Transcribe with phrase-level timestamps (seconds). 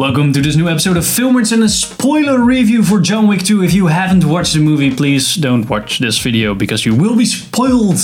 [0.00, 3.62] Welcome to this new episode of Filmers and a spoiler review for John Wick 2.
[3.62, 7.26] If you haven't watched the movie, please don't watch this video because you will be
[7.26, 7.98] spoiled.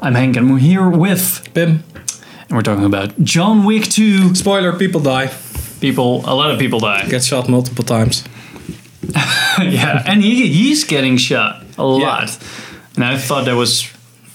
[0.00, 1.82] I'm Hank and we're here with, Pim.
[2.48, 4.36] and we're talking about John Wick 2.
[4.36, 5.32] Spoiler, people die.
[5.80, 7.08] People, a lot of people die.
[7.08, 8.22] Get shot multiple times.
[9.58, 12.38] yeah, and he, he's getting shot a lot.
[12.94, 13.92] And I thought that was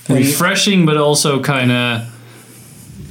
[0.09, 2.11] refreshing, but also kind of,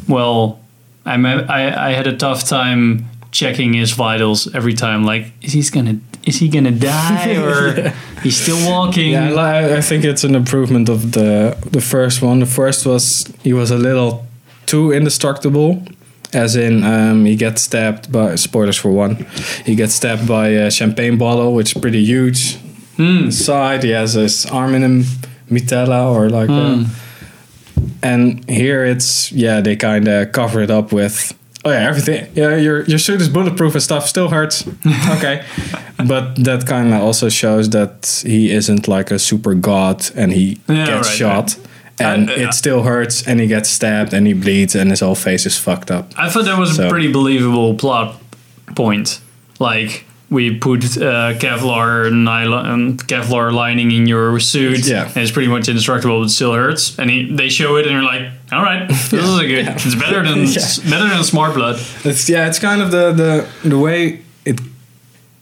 [0.09, 0.59] well,
[1.07, 5.05] I, I I had a tough time checking his vitals every time.
[5.05, 9.13] Like, is he's gonna is he gonna die or he's still walking?
[9.13, 12.41] Yeah, I, I think it's an improvement of the the first one.
[12.41, 14.25] The first was he was a little
[14.67, 15.83] too indestructible.
[16.33, 19.25] As in, um, he gets stabbed by spoilers for one.
[19.65, 22.59] He gets stabbed by a champagne bottle, which is pretty huge.
[23.31, 25.05] Side, he has his arm in a
[25.53, 26.49] mitella or like.
[26.49, 26.87] a-
[28.05, 31.33] and here it's yeah, they kind of cover it up with.
[31.65, 32.27] Oh yeah, everything.
[32.35, 34.07] Yeah, your your suit is bulletproof and stuff.
[34.07, 34.67] Still hurts.
[35.17, 35.43] okay,
[36.07, 40.59] but that kind of also shows that he isn't like a super god, and he
[40.69, 41.57] Yeah, gets right, shot,
[41.99, 45.01] and Uh, uh, it still hurts, and he gets stabbed, and he bleeds, and his
[45.01, 46.13] whole face is fucked up.
[46.19, 48.21] I thought that was a pretty believable plot
[48.77, 49.21] point.
[49.59, 50.05] Like
[50.35, 55.07] we put uh, Kevlar nylon, um, Kevlar lining in your suit, Yeah.
[55.07, 56.99] and it's pretty much indestructible, but still hurts.
[56.99, 59.67] And he, they show it, and you're like, all right, this is a good.
[59.69, 60.91] It's better than Yeah.
[60.91, 61.77] better than Smart Blood.
[62.05, 64.61] It's yeah, it's kind of the the the way it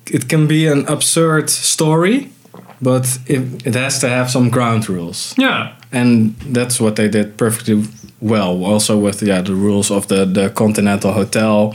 [0.06, 2.28] it can be an absurd story,
[2.80, 5.34] but it it has to have some ground rules.
[5.38, 7.82] Yeah, and that's what they did perfectly
[8.20, 8.64] well.
[8.64, 11.72] Also with yeah the rules of the the Continental Hotel.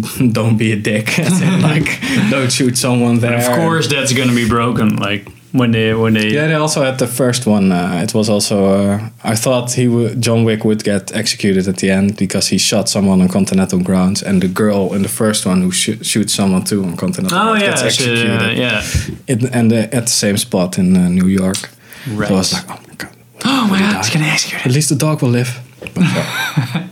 [0.32, 1.18] don't be a dick.
[1.26, 3.38] As in, like don't shoot someone there.
[3.38, 4.96] of course that's gonna be broken.
[4.96, 7.72] Like when they when they Yeah, they also had the first one.
[7.72, 8.56] Uh, it was also.
[8.66, 12.58] Uh, I thought he would, John Wick would get executed at the end because he
[12.58, 16.34] shot someone on Continental grounds, and the girl in the first one who sh- shoots
[16.34, 18.56] someone too on Continental Oh grounds yeah, gets executed.
[18.58, 18.82] yeah.
[19.26, 21.70] It, and uh, at the same spot in uh, New York.
[22.10, 22.28] Right.
[22.28, 23.12] So I was like, oh my god.
[23.44, 25.60] Oh my god, it's gonna execute At least the dog will live.
[25.94, 26.82] But, uh,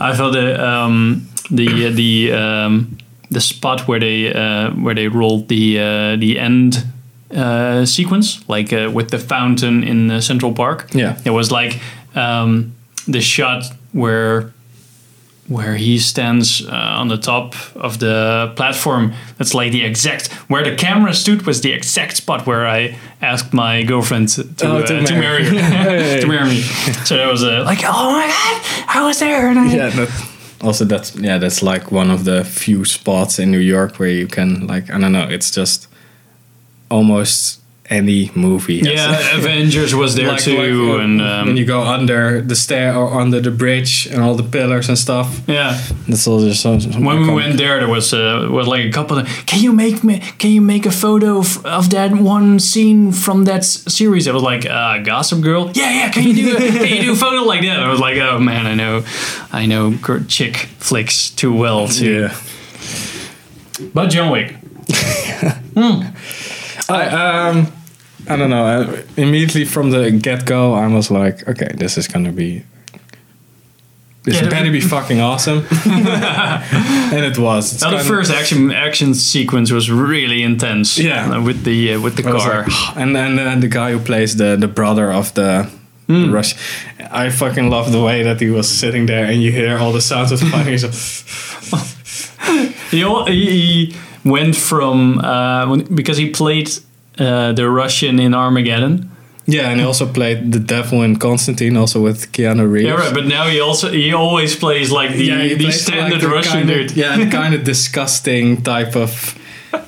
[0.00, 2.98] I thought the um, the the um,
[3.30, 6.84] the spot where they uh, where they rolled the uh, the end
[7.34, 10.88] uh, sequence, like uh, with the fountain in uh, Central Park.
[10.94, 11.16] Yeah.
[11.24, 11.80] it was like
[12.14, 12.72] um,
[13.08, 14.52] the shot where
[15.48, 19.12] where he stands uh, on the top of the platform.
[19.38, 23.52] That's like the exact where the camera stood was the exact spot where I asked
[23.54, 25.42] my girlfriend to to, Oh, uh, to to marry.
[25.44, 25.60] marry her,
[26.00, 26.20] Hey.
[26.22, 26.62] to marry me.
[27.04, 29.90] So that was uh, like, oh my god, I was there, and I yeah.
[29.90, 30.08] That,
[30.60, 31.38] also, that's yeah.
[31.38, 34.98] That's like one of the few spots in New York where you can like I
[34.98, 35.28] don't know.
[35.28, 35.88] It's just
[36.90, 38.78] almost any movie.
[38.78, 42.40] has Yeah, Avengers was there Like- too, like, uh, and um, when you go under
[42.42, 45.40] the stair or under the bridge and all the pillars and stuff.
[45.48, 45.78] yeah.
[46.08, 46.78] That's all just so.
[46.78, 47.34] so When we iconic.
[47.34, 49.18] went there, there was uh, was like a couple.
[49.18, 50.20] Of, can you make me?
[50.38, 54.26] Can you make a photo of, of that one scene from that s- series?
[54.26, 55.70] It was like uh, Gossip Girl.
[55.74, 56.10] Yeah, yeah.
[56.10, 56.56] Can you do?
[56.56, 57.80] a, can you do a photo like that?
[57.80, 59.02] I was like, oh man, I know,
[59.52, 59.94] I know
[60.28, 62.04] chick flicks too well to.
[62.04, 62.34] Yeah.
[63.92, 64.54] But John Wick.
[66.88, 67.72] I um,
[68.28, 68.64] I don't know.
[68.64, 72.62] I, immediately from the get go, I was like, okay, this is gonna be.
[74.24, 77.74] This Yeah, better be fucking awesome, and it was.
[77.74, 80.98] It's Now the first action action sequence was really intense.
[80.98, 81.30] Yeah.
[81.36, 82.64] uh, with the uh, with the I car.
[82.64, 85.68] like, and then and the guy who plays the the brother of the
[86.08, 86.32] Hmm.
[86.32, 86.54] Rush,
[87.10, 90.00] I fucking love the way that he was sitting there, and you hear all the
[90.00, 90.72] sounds of the fighting.
[90.72, 91.84] he's like,
[92.92, 93.02] he
[93.32, 93.96] he
[94.30, 96.68] went from uh, when- because he played
[97.18, 99.10] uh, the Russian in Armageddon.
[99.48, 102.86] yeah, and he also played the devil in Constantine, also with Keanu Reeves.
[102.88, 103.14] Yeah, right.
[103.14, 106.52] But now he also he always plays like the, he the standard like the Russian
[106.66, 106.96] kind of- dude.
[106.96, 109.10] yeah, the kind of disgusting type of.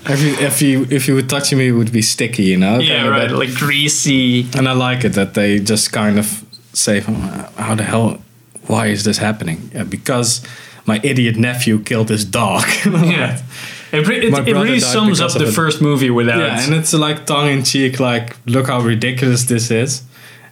[0.06, 2.78] If you if you if you would touch him, it would be sticky, you know.
[2.78, 3.30] Yeah, Kind right.
[3.30, 4.46] Like greasy.
[4.56, 6.26] and I like it that they just kind of
[6.72, 7.00] say,
[7.56, 8.18] "How the hell?
[8.66, 10.42] Why is this happening?" Yeah, because
[10.86, 12.64] my idiot nephew killed his dog.
[12.86, 13.38] Yeah.
[13.92, 15.52] It, it, it really sums up the it.
[15.52, 16.38] first movie without.
[16.38, 20.02] Yeah, and it's like tongue in cheek, like look how ridiculous this is,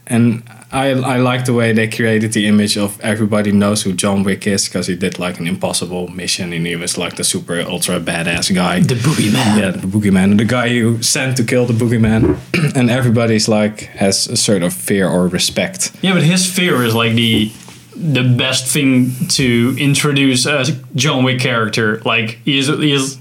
[0.06, 0.42] and
[0.72, 4.46] I I like the way they created the image of everybody knows who John Wick
[4.46, 8.00] is because he did like an impossible mission and he was like the super ultra
[8.00, 8.80] badass guy.
[8.80, 9.58] the boogeyman.
[9.58, 12.38] yeah, the boogeyman, the guy you sent to kill the boogeyman,
[12.76, 15.92] and everybody's like has a sort of fear or respect.
[16.02, 17.52] Yeah, but his fear is like the
[17.94, 22.02] the best thing to introduce a John Wick character.
[22.04, 23.18] Like he is he is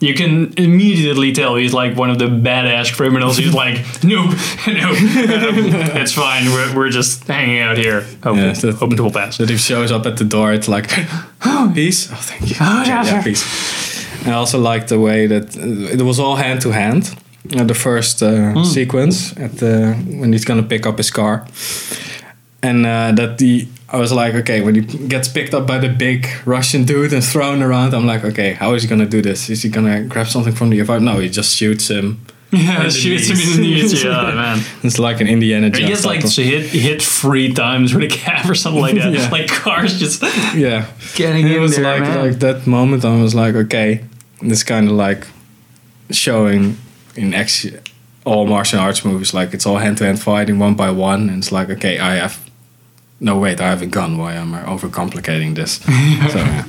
[0.00, 3.36] you can immediately tell he's like one of the badass criminals.
[3.38, 4.30] He's like, nope,
[4.66, 4.96] nope,
[6.00, 6.46] it's fine.
[6.46, 8.00] We're, we're just hanging out here.
[8.22, 9.38] Hope, Yeah, that- hope it will pass.
[9.38, 10.86] That if shows up at the door, it's like,
[11.44, 12.10] oh, peace.
[12.12, 12.56] Oh, thank you.
[12.60, 13.44] Oh, yeah, yeah, peace.
[14.26, 17.10] I also like the way that uh, it was all hand to hand.
[17.56, 18.64] uh, The first uh, Hmm.
[18.64, 21.46] sequence at the when he's gonna pick up his car,
[22.62, 25.88] and uh, that the I was like, okay, when he gets picked up by the
[25.88, 29.48] big Russian dude and thrown around, I'm like, okay, how is he gonna do this?
[29.48, 31.02] Is he gonna grab something from the above?
[31.02, 32.20] No, he just shoots him.
[32.52, 33.92] Yeah, the shoots him in the knees.
[33.92, 34.04] knees.
[34.04, 34.60] Yeah, man.
[34.84, 35.88] It's like an Indiana He Jones.
[35.88, 38.94] gets like type of- to hit hit three times with a cab or something like
[38.94, 39.12] that.
[39.18, 39.28] Yeah.
[39.30, 40.22] Like cars just
[40.54, 40.86] yeah.
[41.16, 42.18] getting it in was there, like man.
[42.30, 44.04] like that moment I was like okay
[44.40, 45.26] this kind of like
[46.10, 46.76] showing
[47.16, 47.80] in action
[48.24, 51.68] all martial arts movies like it's all hand-to-hand fighting one by one and it's like
[51.70, 52.38] okay I have
[53.20, 55.72] no wait I have a gun why am I overcomplicating this
[56.32, 56.64] so yeah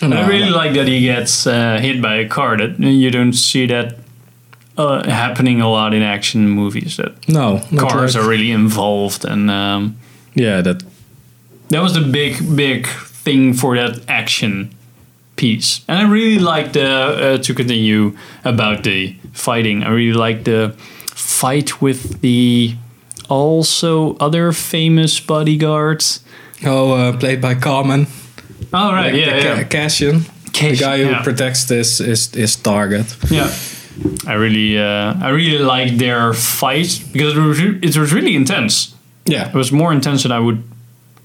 [0.00, 2.56] But I No, really like that he gets uh, hit by a car.
[2.56, 3.94] That you don't see that
[4.78, 6.96] uh, happening a lot in action movies.
[6.96, 9.94] That no cars like- are really involved, and um,
[10.34, 10.82] yeah that
[11.68, 12.86] that was the big, big
[13.24, 14.70] thing for that action
[15.36, 15.84] piece.
[15.86, 18.12] And I really liked the uh, to continue
[18.44, 19.82] about the fighting.
[19.84, 20.72] I really liked the
[21.14, 22.74] fight with the
[23.30, 26.20] also other famous bodyguards.
[26.66, 28.06] oh uh, played by Common
[28.72, 29.64] Oh right, the yeah, Ca- yeah.
[29.64, 31.22] Cassian the Cassian, guy who yeah.
[31.22, 33.50] protects this his, his target Yeah,
[34.26, 38.94] I really, uh, I really liked their fight because it was, it was really intense.
[39.26, 40.62] yeah It was more intense than I would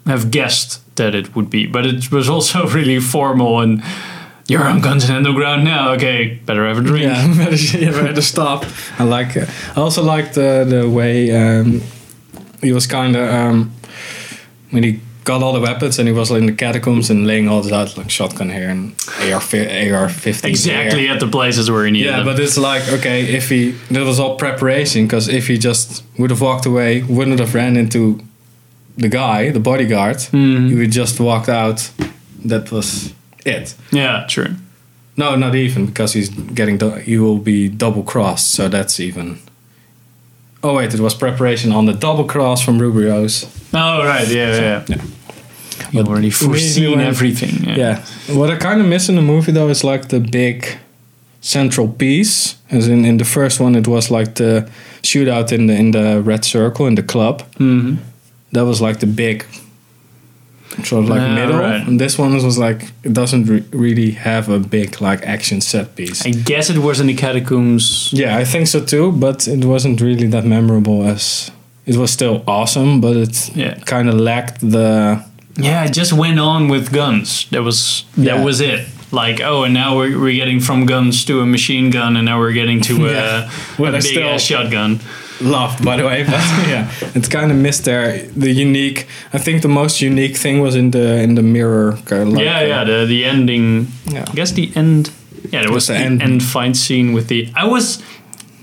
[0.05, 3.81] have guessed that it would be, but it was also really formal and.
[4.47, 5.93] You're on Guns and Underground now.
[5.93, 7.05] Okay, better have a drink.
[7.05, 8.63] Yeah, better, yeah, better stop.
[8.99, 9.35] I like.
[9.35, 11.81] Uh, I also liked the the way um,
[12.65, 13.71] he was kind of um,
[14.71, 17.61] when he got all the weapons and he was in the catacombs and laying all
[17.61, 19.41] this out like shotgun here and AR
[20.01, 20.49] AR fifteen.
[20.51, 22.25] Exactly at the places where he needed Yeah, them.
[22.25, 26.29] but it's like okay, if he that was all preparation because if he just would
[26.29, 28.19] have walked away, wouldn't have ran into
[28.97, 30.69] the guy, the bodyguard, Mhm.
[30.69, 31.89] he would just walked out.
[32.49, 33.11] That was
[33.45, 33.73] it.
[33.91, 34.55] yeah, true.
[35.17, 36.79] No, not even because he's getting.
[37.03, 39.37] He will be double crossed, so that's even.
[40.65, 43.45] Oh wait, it was preparation on the double cross from Ruby Rose.
[43.73, 44.83] Oh right, yeah, yeah.
[44.87, 45.01] Yeah.
[45.91, 47.63] You But already foreseen everything.
[47.69, 47.77] Yeah.
[47.77, 48.35] Yeah.
[48.35, 50.65] What I kind of miss in the movie though is like the big
[51.41, 52.55] central piece.
[52.71, 54.67] As in, in the first one, it was like the
[55.03, 57.41] shootout in the in the red circle in the club.
[57.57, 57.95] hmm
[58.51, 59.45] That was like the big.
[60.83, 61.87] Sort of like Yeah, middle, right.
[61.87, 65.95] and this one was like it doesn't re- really have a big like action set
[65.95, 66.25] piece.
[66.25, 68.09] I guess it was in the catacombs.
[68.13, 71.51] Yeah, I think so too, but it wasn't really that memorable as
[71.85, 73.75] it was still awesome, but it Yeah.
[73.85, 75.23] kind of lacked the
[75.57, 77.45] Yeah, it just went on with guns.
[77.51, 78.35] That was Yeah.
[78.37, 78.79] that was it.
[79.11, 82.39] Like, oh, and now we're, we're getting from guns to a machine gun, and now
[82.39, 83.49] we're getting to a, Yeah.
[83.87, 84.99] a big still- ass shotgun.
[85.41, 86.33] Loved by the way, but
[86.67, 89.07] yeah, it's kind of missed there the unique.
[89.33, 91.97] I think the most unique thing was in the in the mirror.
[92.05, 92.83] Kind of like, yeah, uh, yeah.
[92.83, 93.87] The the ending.
[94.05, 94.25] Yeah.
[94.27, 95.09] I guess the end.
[95.51, 96.21] Yeah, there was the the, end.
[96.21, 96.43] end.
[96.43, 97.49] fight scene with the.
[97.55, 98.01] I was.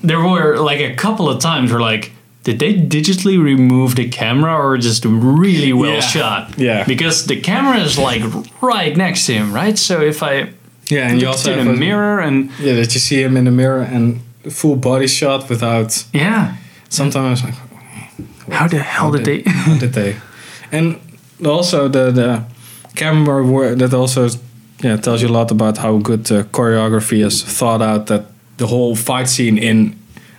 [0.05, 2.13] There were like a couple of times where like.
[2.45, 6.01] Did they digitally remove the camera or just really well Yeah.
[6.01, 6.59] shot?
[6.59, 6.85] Yeah.
[6.85, 8.23] Because the camera is like
[8.61, 9.79] right next to him, right?
[9.79, 10.49] So if I
[10.91, 13.37] yeah, and you also in have a a- mirror and Yeah, that you see him
[13.37, 14.21] in the mirror and
[14.51, 16.05] full body shot without.
[16.13, 16.57] yeah,
[16.93, 19.43] Sometimes like, oh, how the hell did they?
[19.47, 20.17] how did they?
[20.71, 20.99] And
[21.45, 22.45] also the the
[22.95, 24.29] camera work that also
[24.83, 28.07] yeah tells you a lot about how good the choreography is thought out.
[28.07, 28.25] That
[28.59, 29.95] the whole fight scene in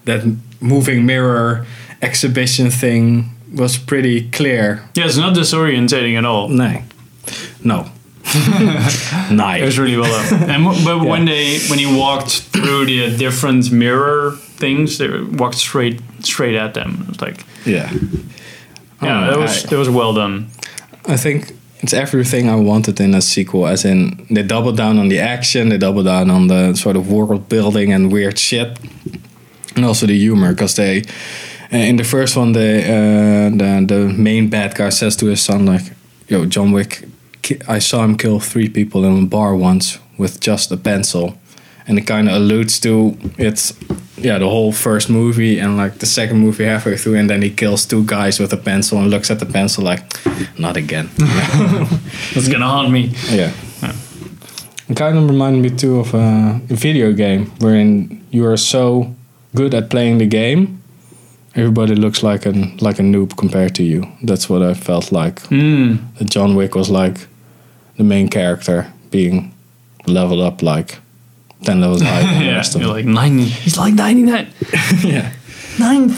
[0.05, 0.23] that
[0.59, 1.65] moving mirror
[2.01, 4.81] exhibition thing was pretty clear.
[4.95, 6.49] Yeah, it's not disorientating at all.
[6.49, 6.81] No,
[7.63, 7.85] no,
[9.59, 10.49] It was really well done.
[10.49, 11.33] And w- but when Yeah.
[11.33, 16.89] they when he walked through the different mirror things, they walked straight straight at them.
[17.01, 17.89] It was like Yeah,
[19.01, 20.45] yeah, Oh, that was I- that was well done.
[21.13, 23.67] I think it's everything I wanted in a sequel.
[23.67, 27.07] As in, they double down on the action, they double down on the sort of
[27.11, 28.79] world building and weird shit,
[29.75, 30.49] and also the humor.
[30.53, 31.03] Because they,
[31.73, 35.41] uh, in the first one, the, uh, the the main bad guy says to his
[35.41, 35.83] son like,
[36.29, 37.07] "Yo, John Wick, ki-
[37.67, 41.37] I saw him kill three people in a bar once with just a pencil,"
[41.87, 43.73] and it kind of alludes to it's.
[44.15, 47.49] Yeah, the whole first movie and like the second movie halfway through, and then he
[47.49, 50.01] kills two guys with a pencil and looks at the pencil like,
[50.57, 51.09] not again.
[52.35, 53.11] It's gonna haunt me.
[53.29, 53.51] Yeah.
[54.89, 59.13] It kind of reminded me too of a, a video game wherein you are so
[59.55, 60.81] good at playing the game,
[61.55, 64.03] everybody looks like a like a noob compared to you.
[64.23, 65.41] That's what I felt like.
[65.49, 65.99] Mm.
[66.29, 67.27] John Wick was like
[67.97, 69.53] the main character being
[70.05, 70.99] leveled up like
[71.63, 73.45] ten levels higher than the yeah, rest of you're like ninety.
[73.45, 74.47] He's like ninety nine.
[75.03, 75.31] yeah.
[75.79, 76.09] Nine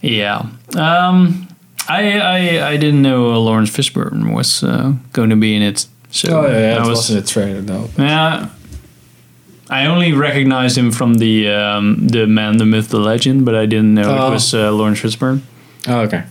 [0.00, 0.46] Yeah.
[0.76, 1.48] Um,
[1.88, 5.86] I, I I didn't know Laurence Fishburne was uh, going to be in it.
[6.10, 7.88] So Oh yeah, yeah I it was, was a trailer though.
[7.98, 8.48] yeah.
[9.70, 13.64] I only recognized him from the um, the man, the myth, the legend, but I
[13.66, 14.28] didn't know Oh.
[14.28, 15.40] it was uh, Laurence Fishburne.
[15.88, 16.24] Oh, okay.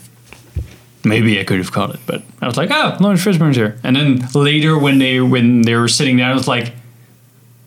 [1.04, 3.96] Maybe I could have caught it, but I was like, "Oh, Laurence Fishburne's here." And
[3.96, 6.74] then later, when they when they were sitting down, I was like,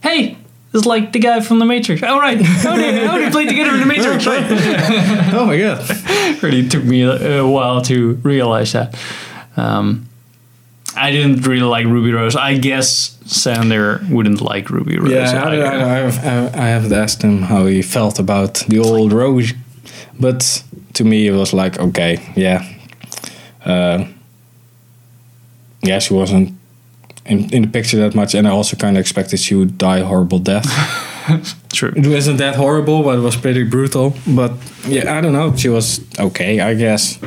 [0.03, 0.37] "Hey,
[0.71, 3.49] this is like the guy from The Matrix." All right, how they how they played
[3.49, 4.27] together in The Matrix?
[4.27, 4.45] Right?
[5.35, 6.43] oh my god.
[6.43, 8.97] really took me a, a while to realize that.
[9.57, 10.09] Um,
[10.97, 12.37] I didn't really like Ruby Rose.
[12.37, 15.11] I guess Sander wouldn't like Ruby Rose.
[15.11, 15.57] Yeah, I.
[15.57, 19.53] I, I, have, I haven't asked him how he felt about the old Rose,
[20.21, 20.63] but
[20.95, 22.65] to me it was like okay, yeah,
[23.65, 24.07] uh,
[25.83, 26.59] yeah, she wasn't
[27.27, 29.99] in, in the picture that much, and I also kind of expected she would die
[29.99, 30.67] a horrible death.
[31.73, 31.93] True.
[31.97, 34.15] it wasn't that horrible, but it was pretty brutal.
[34.27, 34.53] But
[34.87, 35.57] yeah, I don't know.
[35.57, 37.19] She was okay, I guess.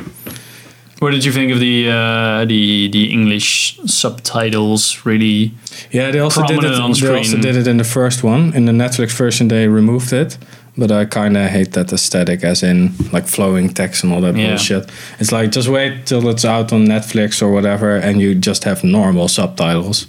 [1.00, 5.04] What did you think of the uh, the the English subtitles?
[5.04, 5.52] Really,
[5.90, 6.72] Yeah, they also did it.
[6.72, 8.52] On They also did it in the first one.
[8.54, 10.38] In the Netflix version, they removed it.
[10.78, 14.36] But I kind of hate that aesthetic, as in like flowing text and all that
[14.36, 14.48] Yeah.
[14.50, 14.88] bullshit.
[15.18, 18.84] It's like just wait till it's out on Netflix or whatever, and you just have
[18.84, 20.06] normal subtitles.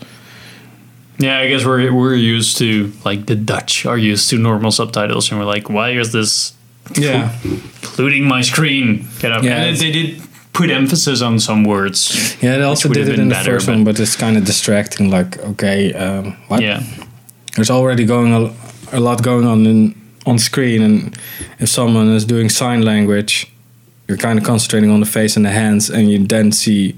[1.17, 1.39] yeah.
[1.39, 5.39] I guess we're we're used to like the Dutch are used to normal subtitles, and
[5.39, 6.53] we're like, why is this
[6.95, 9.07] Yeah, including my screen?
[9.19, 9.43] Get up.
[9.43, 10.21] Yeah, and they did
[10.53, 12.35] put emphasis on some words.
[12.41, 12.57] yeah.
[12.57, 15.09] They also did it in been the first but- one, but it's kind of distracting.
[15.11, 16.61] Like, okay, um, what?
[16.61, 16.81] Yeah.
[17.55, 18.51] There's already going a,
[18.97, 19.93] a lot going on in
[20.29, 21.17] on screen, and
[21.59, 23.51] if someone is doing sign language,
[24.07, 26.95] you're kind of concentrating on the face and the hands, and you then see.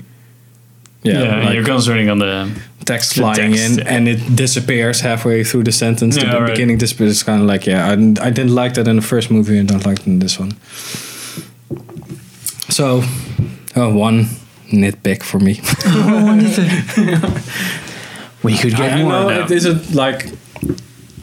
[1.03, 3.93] Yeah, Yeah, like you're concentrating on the text the flying text, in yeah.
[3.95, 6.15] and it disappears halfway through the sentence.
[6.15, 6.51] Yeah, the right.
[6.51, 7.11] beginning disappears.
[7.11, 9.57] It's kind of like yeah, I didn't, I didn't like that in the first movie.
[9.57, 10.51] and don't like it in this one.
[12.69, 13.03] So,
[13.75, 14.25] uh, one
[14.71, 15.55] nitpick for me.
[18.43, 19.11] we could get I more.
[19.11, 19.45] know now.
[19.45, 20.27] it isn't like.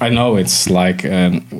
[0.00, 1.04] I know it's like.
[1.04, 1.57] Um,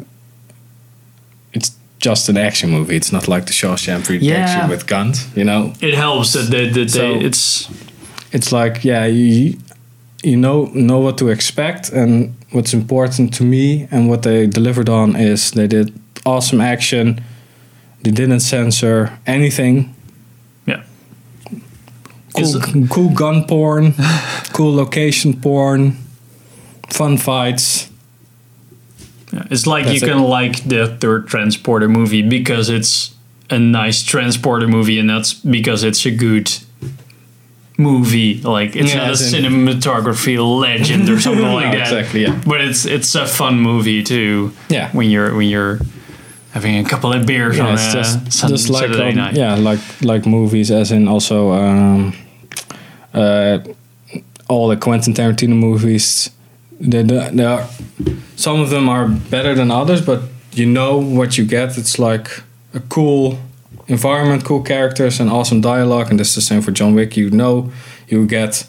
[1.52, 2.96] it's just an action movie.
[2.96, 4.24] It's not like the Shawshank Redemption
[4.60, 4.68] Yeah.
[4.68, 5.26] with guns.
[5.36, 7.68] You know, It helps that they, that they So- it's
[8.32, 9.56] it's like yeah you
[10.22, 14.88] you know know what to expect and what's important to me and what they delivered
[14.88, 15.92] on is they did
[16.26, 17.20] awesome action
[18.02, 19.94] they didn't censor anything
[20.66, 20.82] yeah.
[22.34, 23.94] Cool, cool gun porn
[24.52, 25.96] cool location porn
[26.90, 27.87] fun fights
[29.32, 30.10] Yeah, It's like That's you it.
[30.10, 33.14] can like the third Transporter movie because it's
[33.50, 36.50] a nice Transporter movie, and that's because it's a good
[37.76, 38.40] movie.
[38.42, 41.80] Like it's Yeah, not a in- cinematography legend or something like No, that.
[41.92, 42.40] exactly, yeah.
[42.46, 44.52] But it's it's a fun movie too.
[44.68, 44.90] Yeah.
[44.92, 45.78] When you're when you're
[46.52, 49.16] having a couple of beers yeah, on it's a just, Sun- just like Saturday um,
[49.16, 49.34] night.
[49.36, 52.14] yeah like like movies as in also um,
[53.14, 53.58] uh,
[54.48, 56.30] all the Quentin Tarantino movies
[56.80, 57.66] they, they they are
[58.38, 60.20] some of them are better than others but
[60.52, 61.76] you know what you get.
[61.78, 62.28] It's like
[62.74, 63.38] a cool
[63.88, 67.16] environment cool characters and awesome dialogue and this is the same for John Wick.
[67.16, 67.70] You know
[68.08, 68.66] you get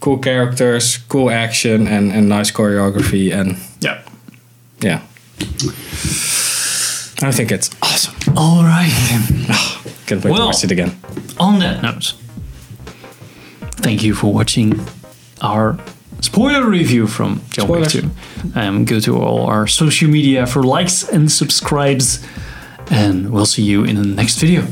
[0.00, 4.00] cool characters cool action and, and nice choreography and Yeah.
[4.80, 5.00] yeah.
[7.22, 8.14] I think it's awesome.
[8.36, 8.90] All right.
[9.50, 10.92] Ah, can't wait Well- to watch it again.
[11.38, 12.14] on that note,
[13.82, 14.80] thank you for watching
[15.40, 15.76] our
[16.24, 18.10] spoiler review from John Wick 2.
[18.54, 22.26] Um, go to all our social media for likes and subscribes,
[22.90, 24.66] and we'll see you in the next video.